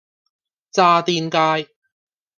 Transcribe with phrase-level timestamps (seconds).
[0.71, 1.69] 渣甸街